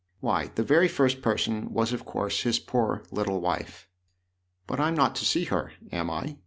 [0.19, 3.87] "Why, the very first person was of course his poor little wife.""
[4.65, 6.37] But I'm not to see her> am I